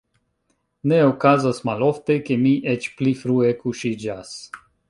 Ne 0.91 0.97
okazas 1.09 1.61
malofte, 1.71 2.17
ke 2.31 2.39
mi 2.47 2.57
eĉ 2.75 2.91
pli 2.97 3.15
frue 3.23 3.55
kuŝiĝas. 3.63 4.37